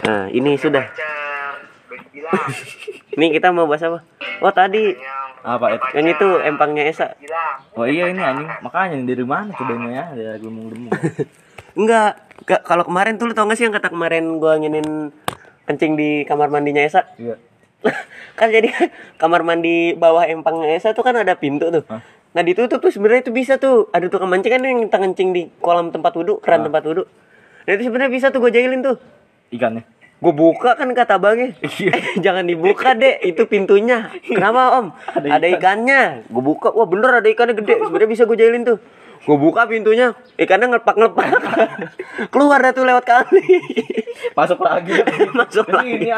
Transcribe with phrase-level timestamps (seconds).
[0.00, 0.88] Nah, ini sudah.
[3.12, 4.00] Ini kita mau bahas apa?
[4.40, 4.96] Oh, tadi
[5.44, 5.84] Apa itu?
[5.92, 7.12] yang itu empangnya Esa.
[7.76, 8.48] Oh iya ini anjing.
[8.64, 10.04] Makanya dari mana coba ini ya?
[10.16, 10.88] Dari gemung-gemung.
[11.78, 15.12] Enggak, Ka- kalau kemarin tuh lu tau gak sih yang kata kemarin gua nginin
[15.68, 17.04] kencing di kamar mandinya Esa?
[17.20, 17.36] Iya.
[18.38, 18.72] kan jadi
[19.20, 21.84] kamar mandi bawah empangnya Esa tuh kan ada pintu tuh.
[21.92, 22.00] Hah?
[22.32, 25.42] Nah ditutup tuh sebenarnya itu bisa tuh ada tukang mancing kan yang kita kencing di
[25.60, 27.04] kolam tempat wudhu, keran tempat wudhu.
[27.62, 28.96] Nah itu sebenarnya bisa tuh gue jahilin tuh.
[29.52, 29.84] Ikannya.
[30.22, 31.50] Gue buka kan kata abangnya.
[31.66, 31.90] Iya.
[31.98, 34.06] Eh, jangan dibuka deh, itu pintunya.
[34.22, 34.86] Kenapa om?
[35.18, 36.02] Ada Ada, ikannya.
[36.30, 37.82] Gue buka, wah bener ada ikannya gede.
[37.82, 38.78] Sebenarnya bisa gue jahilin tuh.
[39.22, 41.26] Gue buka pintunya, ikannya ngelepak-ngelepak.
[42.34, 43.42] Keluar dah tuh lewat kali.
[44.34, 44.98] Masuk lagi.
[45.38, 45.94] Masuk Jadi lagi.
[45.94, 46.08] Ini.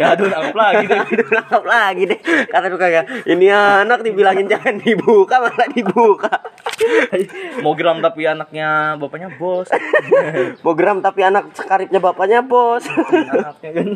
[0.00, 1.00] Ya aduh nangkep lagi deh.
[1.04, 2.18] Aduh, nangkap lagi deh.
[2.48, 6.32] Kata tukang ya, ini anak dibilangin jangan dibuka, malah dibuka.
[7.64, 9.68] Mau geram tapi anaknya bapaknya bos.
[10.60, 12.84] Mau geram tapi anak sekaripnya bapaknya bos.
[12.88, 13.88] anaknya kan.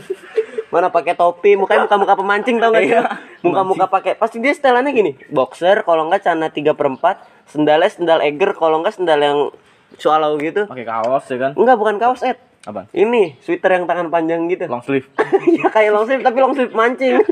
[0.69, 2.93] Mana pakai topi, mukanya muka-muka pemancing tau gak sih?
[2.93, 3.03] Iya,
[3.41, 8.21] Muka-muka pakai, pasti dia setelannya gini, boxer, kalau enggak celana 3 per 4, sendalnya sendal
[8.21, 9.49] eger, kalau enggak sendal yang
[9.97, 10.69] swallow gitu.
[10.69, 11.53] Pakai kaos ya kan.
[11.57, 12.37] Enggak, bukan kaos, Ed.
[12.69, 12.85] Apa?
[12.93, 14.69] Ini, sweater yang tangan panjang gitu.
[14.69, 15.09] Long sleeve.
[15.57, 17.17] ya kayak long sleeve, tapi long sleeve mancing.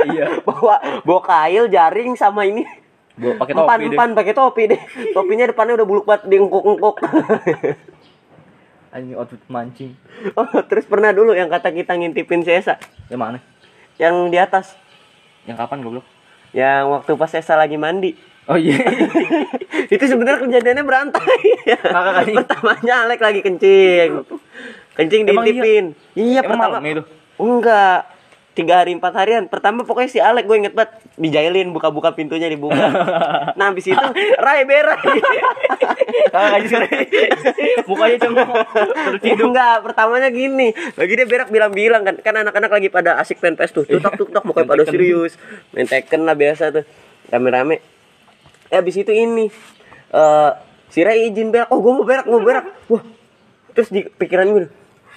[0.00, 0.40] Iya.
[0.48, 2.64] bawa bawa kail, jaring, sama ini.
[3.16, 3.88] Gua pakai topi Empan, deh.
[3.90, 4.80] empan, pakai topi deh.
[5.16, 6.96] Topinya depannya udah buluk banget, diengkok-engkok.
[8.90, 9.94] Anjing outfit mancing.
[10.34, 12.74] oh, terus pernah dulu yang kata kita ngintipin si Esa.
[13.06, 13.38] Yang mana?
[13.96, 14.66] Yang di atas.
[15.46, 16.06] Yang kapan goblok?
[16.50, 18.18] Yang waktu pas Esa lagi mandi.
[18.50, 18.82] Oh iya.
[19.94, 21.38] itu sebenarnya kejadiannya berantai
[21.78, 22.32] Kakak kali.
[22.34, 24.10] pertamanya Alek lagi kencing
[24.92, 27.02] kencing Emang diintipin iya, Emang pertama malam itu?
[27.38, 28.00] enggak
[28.60, 29.48] tiga hari empat harian.
[29.48, 32.76] Pertama pokoknya si Alek gue inget banget dijailin buka-buka pintunya dibuka.
[33.58, 34.06] Nah habis itu
[34.40, 35.00] Rai berai
[36.32, 36.90] aja sekarang.
[37.88, 39.48] Mukanya terciduk.
[39.52, 40.76] enggak pertamanya gini.
[40.96, 43.84] Lagi dia berak bilang-bilang kan kan anak-anak lagi pada asik main pes tuh.
[43.88, 45.40] Tutak tutak mukanya pada serius.
[45.72, 46.84] Main Tekken lah biasa tuh.
[47.32, 47.80] Rame-rame.
[48.68, 49.48] Eh habis itu ini
[50.12, 50.50] eh
[50.92, 51.72] si Ray izin berak.
[51.72, 52.64] Oh gue mau berak mau berak.
[52.92, 53.02] Wah
[53.72, 54.66] terus di pikiran gue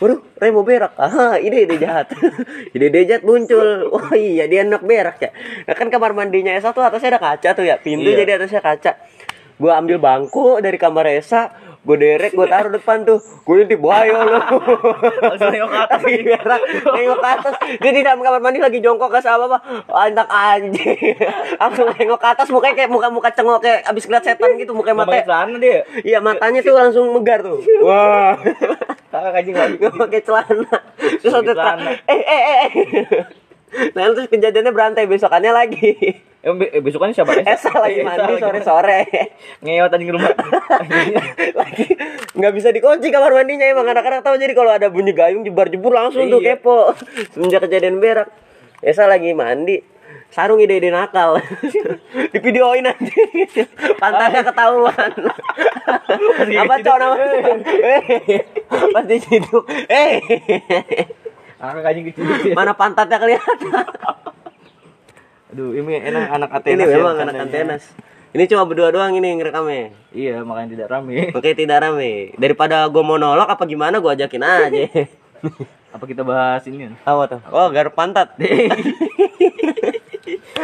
[0.02, 0.20] Waduh,
[0.52, 0.98] mau berak.
[0.98, 2.09] Ah, ide ide jahat.
[2.76, 3.94] ide ide jahat muncul.
[3.94, 5.30] Wah iya dia anak berak ya.
[5.70, 7.78] Nah, kan kamar mandinya Esa tuh atasnya ada kaca tuh ya.
[7.78, 8.26] Pintu Iya.
[8.26, 8.92] jadi atasnya kaca.
[9.62, 11.53] Gua ambil bangku dari kamar Esa,
[11.84, 13.20] gue derek, gue taruh depan tuh.
[13.44, 14.40] Gue intip bahaya lo.
[15.52, 16.00] Nengok ke atas.
[16.00, 17.50] Nengok ke.
[17.84, 19.60] Dia di dalam kamar mandi lagi jongkok gak sama apa.
[19.92, 20.96] Anak anjing.
[21.62, 25.26] Langsung nengok ke atas mukanya kayak muka-muka cengok kayak abis ngeliat setan gitu mukanya matanya.
[25.28, 25.80] celana dia.
[26.08, 27.60] Iya matanya tuh langsung megar tuh.
[27.84, 28.40] Wah.
[29.12, 29.76] Kakak anjing lagi.
[29.76, 30.76] Gue pakai celana.
[31.20, 31.92] Terus ada celana.
[32.08, 32.70] eh eh eh.
[33.73, 33.89] Eh.
[33.91, 35.91] Nah terus kejadiannya berantai besokannya lagi.
[36.44, 37.39] Eh, be- eh, besokannya siapa?
[37.39, 39.00] Esa lagi Esa mandi lagi sore-sore.
[39.63, 40.35] Ngeyot anjing ke rumah.
[41.63, 41.85] lagi
[42.35, 44.35] nggak bisa dikunci kamar mandinya emang anak-anak tahu.
[44.35, 46.59] Jadi kalau ada bunyi gayung jebar-jebur langsung tuh Iya.
[46.59, 46.91] kepo.
[47.31, 48.28] Semenjak kejadian berak.
[48.84, 49.79] Esa lagi mandi.
[50.35, 51.40] Sarung ide-ide nakal.
[52.35, 53.16] Di videoin aja.
[53.95, 55.11] Pantatnya ketahuan.
[56.59, 57.25] Apa cowok namanya
[57.72, 58.03] Eh,
[58.91, 59.63] pas diciduk.
[59.88, 60.19] Eh
[61.63, 62.28] Kakak anjing kecil.
[62.59, 63.72] mana pantatnya kelihatan
[65.56, 66.75] Aduh, ini enak anak Atenas.
[66.75, 67.40] ini ya, memang makanannya.
[67.40, 67.84] anak antenas
[68.34, 71.29] ini cuma berdua doang ini ngerekamnya Iya, makanya tidak rame.
[71.38, 74.84] Oke tidak rame Daripada gue monolog apa gimana gue ajakin aja
[75.94, 76.90] Apa kita bahas ini?
[77.06, 77.40] Apa tuh?
[77.53, 78.34] Oh garuk pantat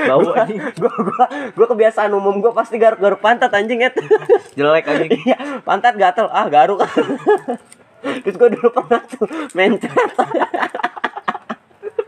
[0.10, 0.58] Bau anjing.
[0.74, 3.94] Gue gua, gua kebiasaan umum gue pasti garuk-garuk pantat anjing et
[4.58, 5.12] Jelek anjing.
[5.30, 6.82] Iya pantat gatel Ah garuk
[8.00, 10.12] Terus gue dulu pernah tuh mencret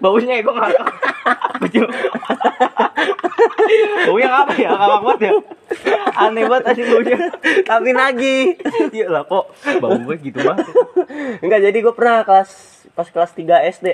[0.02, 0.86] Baunya gue ngakak.
[1.62, 1.82] Baju.
[4.10, 4.70] Baunya apa ya?
[4.74, 5.32] Ngakak banget ya.
[6.18, 7.18] Aneh banget anjing baunya.
[7.64, 8.38] Tapi lagi
[8.92, 10.68] Iya lah kok bau gue gitu banget.
[11.40, 12.50] Enggak jadi gue pernah kelas
[12.92, 13.88] Pas kelas 3 SD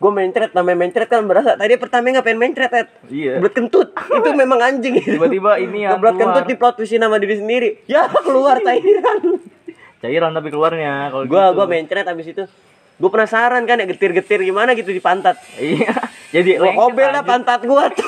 [0.00, 3.38] Gue mencret namanya mencret kan berasa Tadi pertama nggak pengen mencret et Iya.
[3.38, 6.40] Belut kentut Itu memang anjing Tiba-tiba ini yang Belut keluar.
[6.40, 9.38] kentut di plot nama diri sendiri Ya keluar cairan
[10.00, 11.56] Cairan tapi keluarnya kalau gua gitu.
[11.60, 12.44] gua mencret abis itu
[13.00, 15.90] gua penasaran kan ya getir-getir gimana gitu di pantat Iya.
[16.36, 17.26] Jadi kobel dah anjing.
[17.26, 18.06] pantat gua tuh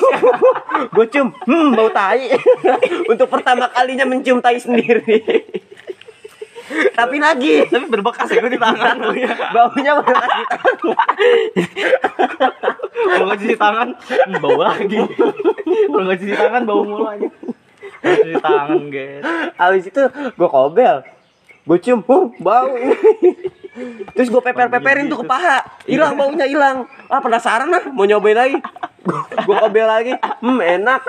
[0.95, 2.31] gua cium hmm bau tai
[3.11, 5.19] untuk pertama kalinya mencium tai sendiri
[6.95, 9.29] tapi lagi Tapi berbekas ya gue di tangan baunya.
[9.51, 10.75] baunya bekas di tangan
[12.93, 14.97] Kalau nggak cuci tangan, hmm, bau lagi.
[15.91, 17.27] Kalau nggak cuci tangan, bau mulu aja.
[17.99, 19.23] Cuci tangan, guys.
[19.59, 20.03] abis itu
[20.33, 20.95] gua kobel
[21.63, 22.71] gua cium huh bau.
[24.13, 25.65] Terus gua peper-peperin tuh ke paha.
[25.89, 26.85] hilang baunya hilang.
[27.09, 28.57] Ah penasaran lah mau nyobain lagi.
[29.43, 30.13] Gua kobel lagi.
[30.39, 31.01] Hmm enak.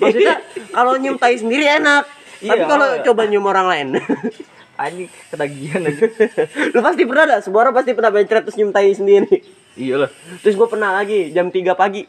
[0.00, 0.40] Maksudnya
[0.72, 2.08] kalau nyium tai sendiri enak.
[2.40, 2.64] Tapi Iya.
[2.64, 3.88] kalau coba nyium orang lain.
[4.80, 6.08] Anjing ketagihan aja.
[6.72, 9.44] Lu pasti pernah dah, semua orang pasti pernah bencret terus nyium tai sendiri.
[9.76, 10.10] iya lah.
[10.40, 12.08] Terus gue pernah lagi jam 3 pagi.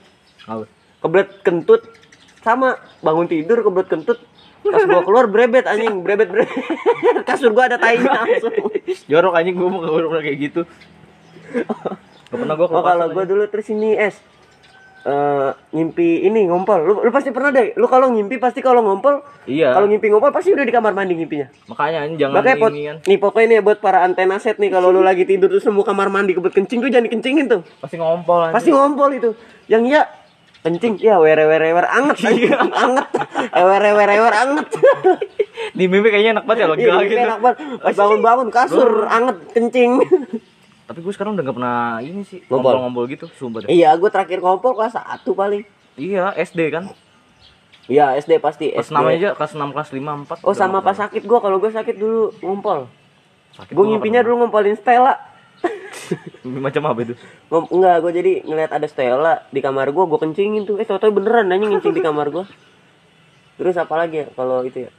[1.03, 1.83] Kebelet kentut.
[2.41, 4.23] Sama bangun tidur kebelet kentut
[4.69, 6.05] pas gua keluar brebet anjing.
[6.05, 6.53] Brebet brebet.
[7.27, 8.53] Kasur gua ada tainya langsung.
[9.09, 9.55] Jorok anjing.
[9.57, 10.61] Gua mau pernah kayak gitu.
[12.31, 14.21] Gak pernah gua oh kalau gua dulu terus ini es.
[15.01, 16.77] Eh ngimpi ini ngompol.
[16.85, 17.73] Lu, lu pasti pernah deh.
[17.73, 19.73] Lu kalau ngimpi pasti kalau ngompol Iya.
[19.73, 21.49] kalau ngimpi ngompol pasti udah di kamar mandi ngimpinya.
[21.65, 22.97] Makanya anjing jangan makanya pot, ini kan.
[23.09, 26.13] nih pokoknya nih buat para antena set nih kalau lu lagi tidur terus nemu kamar
[26.13, 27.61] mandi kebelet kencing tuh jangan dikencingin tuh.
[27.81, 28.55] Pasti ngompol anjing.
[28.61, 29.29] pasti ngompol itu.
[29.65, 30.01] Yang iya
[30.61, 32.17] kencing ya were were were anget
[32.77, 33.07] anget
[33.49, 34.67] Eh, were were were anget
[35.77, 37.21] Di mimpi kayaknya enak banget ya lega Iya, gitu.
[37.21, 37.57] enak banget.
[37.79, 39.91] Pas bangun-bangun kasur anget kencing.
[40.89, 42.75] Tapi gue sekarang udah gak pernah ini sih Ngompol.
[42.75, 43.69] ngompol-ngompol gitu, sumpah deh.
[43.69, 45.63] iya, gue terakhir ngompol kelas 1 paling.
[45.95, 46.91] Iya, SD kan.
[47.87, 48.69] Iya, SD pasti.
[48.69, 48.95] Kelas SD.
[48.95, 50.43] 6 aja, kelas 6, kelas 5, 4.
[50.43, 52.91] Oh, sama pas sakit gua kalau gua sakit dulu ngompol.
[53.51, 55.15] Sakit Gue ngimpinya dulu ngompolin Stella.
[56.43, 57.13] Mimpi macam apa itu?
[57.51, 60.81] Ngom enggak, gue jadi ngeliat ada Stella di kamar gua, gua kencingin tuh.
[60.81, 62.45] Eh, tau beneran nanya ngencing di kamar gua.
[63.59, 64.91] Terus apa lagi ya kalau itu ya?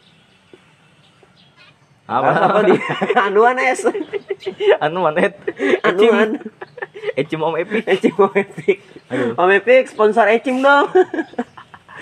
[2.06, 2.30] Apa?
[2.50, 2.74] Apa di
[3.30, 3.82] anuan es?
[4.82, 5.38] anu manet.
[5.86, 6.38] Anuan.
[7.18, 7.82] Ecim Om Epi.
[7.86, 8.78] Ecim Om Epic.
[9.34, 10.86] Om Epic sponsor Ecim dong.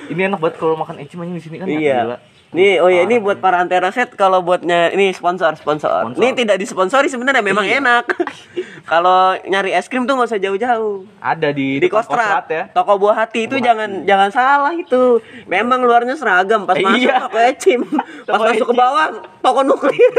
[0.08, 1.68] Ini enak banget kalau makan ecim aja di sini kan.
[1.68, 2.16] Gila.
[2.50, 2.58] Iya.
[2.58, 6.10] Nih, oh ya ini buat para antena set kalau buatnya ini sponsor, sponsor.
[6.10, 6.18] Sponsor.
[6.18, 8.10] Ini tidak disponsori sebenarnya memang enak.
[8.90, 11.06] kalau nyari es krim tuh nggak usah jauh-jauh.
[11.22, 12.66] Ada di Di Kostrat ya.
[12.74, 15.22] Toko buah hati itu jangan jangan salah itu.
[15.46, 17.22] Memang luarnya seragam, pas Eh, masuk iya.
[17.22, 19.06] toko ecim, pas Toko masuk ke bawah
[19.38, 20.14] toko nuklir.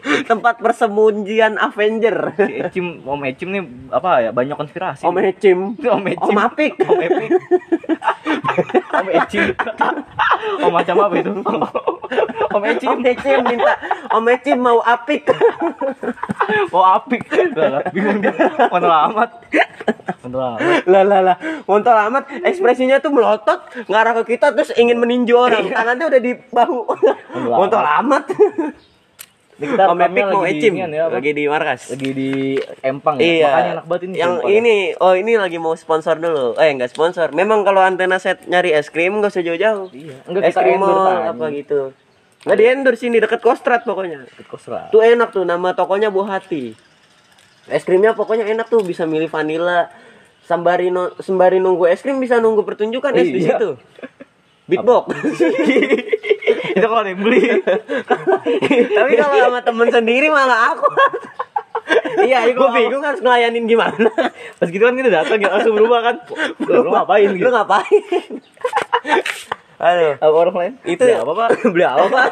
[0.30, 2.36] Tempat persembunyian Avenger.
[2.36, 4.30] Si Ecim, Om Ecim nih apa ya?
[4.32, 5.04] Banyak konspirasi.
[5.04, 5.58] Om Ecim.
[5.76, 6.24] Om Ecim.
[6.24, 6.72] Om Apik.
[6.84, 7.26] Om Epi.
[9.00, 9.44] Om Ecim.
[10.64, 11.32] Om macam apa itu?
[12.56, 12.88] Om Ecim.
[12.92, 13.74] Om Ecim minta
[14.12, 15.24] Om Ecim mau apik.
[16.74, 17.30] Oh apik.
[17.54, 18.34] Lah, bingung dia.
[18.74, 19.30] Mana amat.
[20.26, 20.82] Mana amat.
[20.82, 25.70] lah lah lah montol amat ekspresinya tuh melotot ngarah ke kita terus ingin meninju orang
[25.70, 26.78] tangannya udah di bahu
[27.54, 28.26] montol amat
[29.60, 30.72] Ini kita Om Epic mau di ecim.
[30.72, 31.12] ya, apa?
[31.12, 31.80] lagi di markas.
[31.92, 32.30] Lagi di
[32.80, 33.22] Empang ya.
[33.22, 33.44] iya.
[33.46, 34.14] Makanya enak banget ini.
[34.16, 36.56] yang ini oh ini lagi mau sponsor dulu.
[36.56, 37.28] Eh enggak sponsor.
[37.30, 39.92] Memang kalau antena set nyari es krim nggak usah jauh-jauh.
[39.92, 40.16] Iya.
[40.24, 41.92] Enggak es krim apa gitu.
[42.40, 44.24] Nggak di endorse sini deket kostrat pokoknya.
[44.26, 44.88] Ikut kosra.
[44.88, 46.72] tuh enak tuh nama tokonya buah hati.
[47.68, 49.92] Es krimnya pokoknya enak tuh bisa milih vanilla
[50.42, 53.60] sembari no- sembari nunggu es krim bisa nunggu pertunjukan es di Iya.
[53.60, 53.70] situ.
[54.70, 55.10] Beatbox
[56.70, 57.40] itu kalau ada yang beli.
[58.90, 60.86] tapi kalau sama temen sendiri malah aku
[62.22, 64.06] iya, gue bingung harus ngelayanin gimana
[64.56, 66.16] Pas gitu kan kita datang ya langsung berubah kan.
[66.60, 67.46] Lu ngapain gitu?
[67.46, 68.02] lu ngapain
[69.80, 70.72] aduh Apa orang lain?
[70.84, 71.48] itu Ya, apa, Pak?
[71.66, 72.28] beli apa pak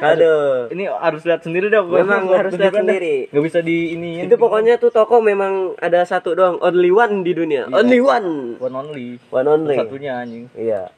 [0.00, 1.90] aduh Ini harus lihat sendiri dong.
[1.90, 3.28] Memang harus lihat sendiri.
[3.28, 7.32] Gak bisa di ini itu pokoknya tuh toko memang ada satu doang only one di
[7.34, 7.76] dunia Iya.
[7.76, 9.08] only one one only.
[9.28, 10.48] one only Satunya anjing.
[10.56, 10.88] iya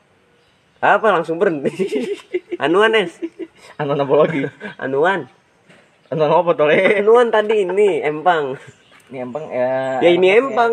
[0.78, 1.70] apa langsung berhenti
[2.64, 3.18] anuan es
[3.78, 4.42] Anu apa lagi?
[4.78, 5.26] anuan
[6.08, 7.02] Anu apa tole?
[7.02, 8.54] anuan tadi ini empang
[9.08, 10.02] Ini empang ya.
[10.04, 10.72] ya ini enak empang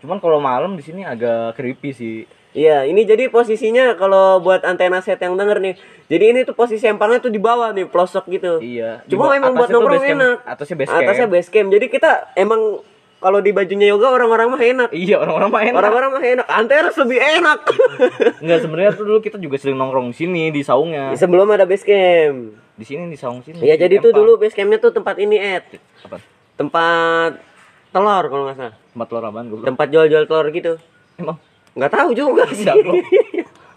[0.00, 2.16] Cuman kalau malam di sini agak creepy sih.
[2.50, 5.74] Iya, ini jadi posisinya kalau buat antena set yang denger nih.
[6.10, 8.58] Jadi ini tuh posisi empangnya tuh di bawah nih, pelosok gitu.
[8.58, 9.06] Iya.
[9.06, 10.36] Cuma memang buat nongkrong enak.
[10.48, 11.04] Atasnya base camp.
[11.04, 11.68] Atasnya base camp.
[11.70, 12.82] Jadi kita emang
[13.20, 14.90] kalau di bajunya yoga orang-orang mah enak.
[14.96, 15.78] Iya, orang-orang mah enak.
[15.78, 16.46] Orang-orang mah enak.
[16.48, 17.60] Anteras lebih enak.
[18.42, 21.12] Enggak sebenarnya tuh dulu kita juga sering nongkrong di sini di saungnya.
[21.12, 22.56] Sebelum ada base camp.
[22.80, 23.60] Di sini di saung sini.
[23.60, 25.76] Iya, di jadi tuh dulu base campnya tuh tempat ini, Ed.
[26.00, 26.16] apa?
[26.56, 27.44] Tempat
[27.92, 28.74] telur kalau nggak salah.
[28.96, 30.72] Tempat telur apaan gue Tempat jual-jual telur gitu.
[31.20, 31.36] Emang
[31.76, 32.66] Nggak tahu juga sih.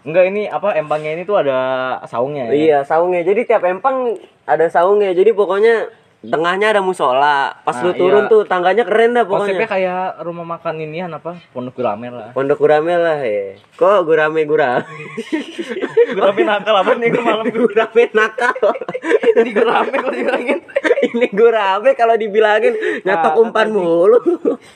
[0.04, 1.58] Enggak ini apa empangnya ini tuh ada
[2.04, 2.48] saungnya.
[2.48, 2.52] ya?
[2.52, 3.24] Iya, saungnya.
[3.24, 5.16] Jadi tiap empang ada saungnya.
[5.16, 5.88] Jadi pokoknya
[6.26, 7.58] tengahnya ada musola.
[7.60, 8.30] Pas Ah, lu turun iya.
[8.30, 9.68] tuh tangganya keren dah Konsepnya pokoknya.
[9.68, 11.36] kayak rumah makan inian apa?
[11.50, 12.30] Pondok gurame lah.
[12.30, 13.58] Pondok gurame lah ya.
[13.74, 14.86] Kok gurame gurame?
[16.14, 18.54] gurame nakal apa nih malam gurame nakal.
[19.34, 20.58] Ini gurame kalau dibilangin.
[21.04, 24.18] Ini gurame kalau dibilangin nyatok Ah, umpan mulu.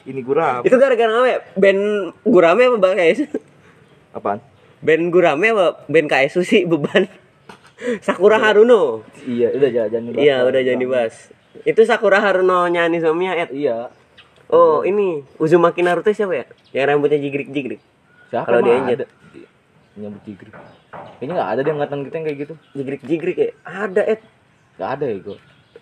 [0.03, 0.63] Ini gurame.
[0.63, 1.39] Itu gara-gara apa ya?
[1.55, 1.83] Band
[2.23, 3.21] gurame apa Bang KS?
[4.11, 4.39] Apaan?
[4.79, 7.07] Band gurame apa band KSU sih beban?
[8.01, 9.07] Sakura Haruno.
[9.23, 10.19] Iya, udah jangan dibahas.
[10.19, 11.15] Iya, udah jangan dibahas.
[11.65, 13.51] Itu Sakura Haruno nyanyi Somia, Ed.
[13.53, 13.93] Iya.
[14.49, 16.45] Oh, ini Uzumaki Naruto siapa ya?
[16.73, 17.81] Yang rambutnya jigrik-jigrik.
[18.33, 19.07] Siapa Kalau dia ada?
[19.99, 20.55] Nyambut tigre.
[21.19, 22.55] Kayaknya nggak ada di angkatan kita yang kayak gitu.
[22.73, 23.51] Jigrik-jigrik ya?
[23.67, 24.21] Ada, Ed.
[24.79, 25.39] Nggak ada ya gue.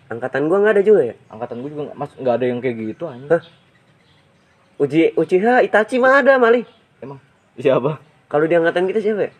[0.07, 1.15] Angkatan gua nggak ada juga ya?
[1.27, 3.29] Angkatan gue juga nggak- mas nggak ada yang kayak gitu anjing.
[3.29, 3.43] Hah?
[4.77, 6.63] Uji Uchiha Itachi mah ada, Mali.
[7.03, 7.19] Emang
[7.59, 8.01] siapa?
[8.27, 9.31] Kalau di angkatan kita siapa ya?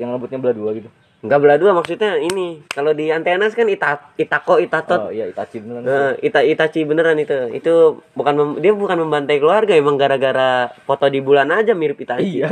[0.00, 0.88] Yang rambutnya belah dua gitu.
[1.20, 2.64] Enggak belah dua maksudnya ini.
[2.66, 5.12] Kalau di Antenas kan ita, Itako, Oh Itatot.
[5.12, 5.84] iya Itachi beneran.
[5.84, 7.36] Eh, ita Itachi beneran itu.
[7.52, 7.74] Itu
[8.16, 12.40] bukan mem- dia bukan membantai keluarga emang gara-gara foto di bulan aja mirip Itachi.
[12.40, 12.48] Iya.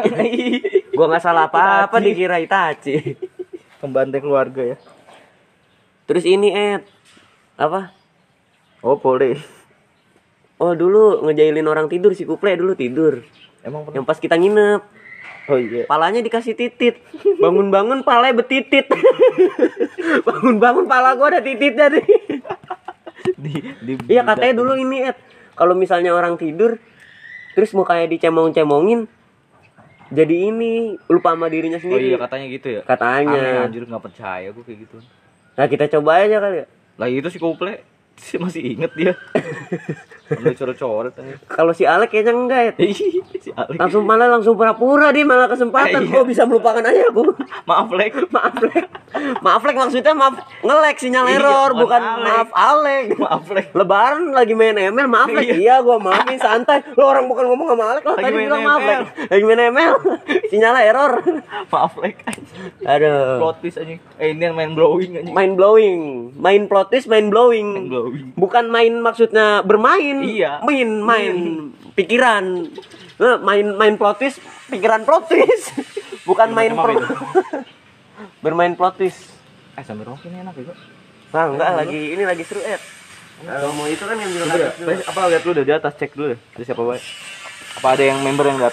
[0.96, 3.16] Gua nggak salah apa-apa dikira Itachi.
[3.80, 4.76] Pembantai keluarga ya.
[6.04, 6.84] Terus ini Ed.
[7.56, 7.96] Apa?
[8.84, 9.40] Oh boleh.
[10.60, 13.24] Oh dulu ngejailin orang tidur si Kuple dulu tidur.
[13.64, 13.96] Emang pernah?
[13.96, 14.97] Yang pas kita nginep.
[15.48, 15.88] Oh iya.
[15.88, 17.00] Palanya dikasih titit.
[17.40, 18.84] Bangun-bangun palanya betitit.
[20.28, 22.06] Bangun-bangun pala gua ada tititnya nih.
[23.34, 25.16] Di, di Iya katanya dulu ini Ed.
[25.56, 26.76] Kalau misalnya orang tidur
[27.56, 29.10] terus mukanya dicemong-cemongin
[30.08, 32.14] jadi ini lupa sama dirinya Oh sendiri.
[32.14, 32.80] iya katanya gitu ya.
[32.86, 33.40] Katanya.
[33.40, 34.96] Aneh anjir nggak percaya gue kayak gitu.
[35.58, 36.66] Nah, kita coba aja kali ya.
[36.96, 37.82] Lah itu si Kuple
[38.16, 39.12] sih masih inget dia.
[40.28, 41.34] Udah coret-coret aja.
[41.48, 42.72] Kalau si Alek kayaknya enggak ya.
[43.40, 43.76] Si Alex.
[43.80, 46.04] Langsung malah langsung pura-pura dia malah kesempatan.
[46.04, 46.12] Iya.
[46.12, 47.32] Kok bisa melupakan aja aku.
[47.64, 48.12] Maaf Lek.
[48.28, 48.84] maaf Lek.
[49.40, 52.24] Maaf Lek maksudnya maaf ngelek sinyal Iya, error bukan bukan Alek.
[52.24, 53.04] maaf Alek.
[53.16, 53.66] Maaf Lek.
[53.72, 55.48] Lebaran lagi main ML, maaf Lek.
[55.48, 56.84] Iya, gua maafin santai.
[56.92, 58.82] Lo orang bukan ngomong sama Alek, lo Lagi tadi main bilang maaf.
[58.84, 58.98] Lek.
[59.32, 59.94] Lagi main ML.
[60.48, 61.12] Sinyalnya error.
[61.72, 62.16] Maaf Lek.
[62.84, 63.40] Aduh.
[63.40, 64.00] Plot twist anjing.
[64.18, 65.34] Eh ini yang main blowing anjing.
[65.34, 66.00] Main blowing,
[66.36, 67.68] main plot twist, main blowing.
[67.72, 68.24] Main blowing.
[68.34, 70.17] Bukan main maksudnya bermain.
[70.20, 70.52] Iya.
[70.62, 71.34] Main, main
[71.92, 72.44] pikiran.
[73.18, 75.74] Eh, Main main plot twist, pikiran plot twist.
[76.28, 77.02] Bukan main pro-
[78.44, 79.34] bermain plot twist.
[79.74, 80.76] Eh sambil rokok ini enak kok.
[81.28, 82.80] Nah, enggak lagi ini lagi seru Ed.
[83.38, 84.70] Kalau mau itu kan yang bilang ya,
[85.06, 86.38] apa lihat dulu deh di atas cek dulu deh.
[86.58, 87.02] Siapa baik.
[87.78, 88.66] Apa ada yang member yang di atas?